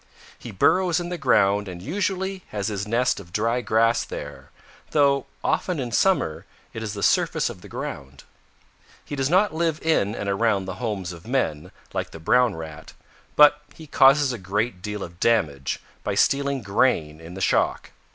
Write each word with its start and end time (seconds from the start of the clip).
He 0.39 0.49
burrows 0.49 0.99
in 0.99 1.09
the 1.09 1.17
ground 1.19 1.67
and 1.67 1.79
usually 1.79 2.41
has 2.47 2.69
his 2.69 2.87
nest 2.87 3.19
of 3.19 3.31
dry 3.31 3.61
grass 3.61 4.03
there, 4.03 4.49
though 4.89 5.27
often 5.43 5.79
in 5.79 5.91
summer 5.91 6.47
it 6.73 6.81
is 6.81 6.95
the 6.95 7.03
surface 7.03 7.51
of 7.51 7.61
the 7.61 7.67
ground. 7.69 8.23
He 9.05 9.15
does 9.15 9.29
not 9.29 9.53
live 9.53 9.79
in 9.83 10.15
and 10.15 10.27
around 10.27 10.65
the 10.65 10.77
homes 10.81 11.13
of 11.13 11.27
men, 11.27 11.71
like 11.93 12.09
the 12.09 12.19
Brown 12.19 12.55
Rat, 12.55 12.93
but 13.35 13.61
he 13.75 13.85
causes 13.85 14.33
a 14.33 14.39
great 14.39 14.81
deal 14.81 15.03
of 15.03 15.19
damage 15.19 15.79
by 16.03 16.15
stealing 16.15 16.63
grain 16.63 17.21
in 17.21 17.35
the 17.35 17.39
shock. 17.41 17.91